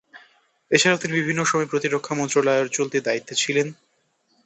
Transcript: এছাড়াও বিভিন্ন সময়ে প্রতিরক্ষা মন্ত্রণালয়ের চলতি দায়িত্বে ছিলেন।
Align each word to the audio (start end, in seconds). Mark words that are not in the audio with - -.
এছাড়াও 0.71 0.99
বিভিন্ন 1.17 1.41
সময়ে 1.43 1.71
প্রতিরক্ষা 1.71 2.13
মন্ত্রণালয়ের 2.15 2.69
চলতি 2.69 2.97
দায়িত্বে 3.01 3.33
ছিলেন। 3.35 3.67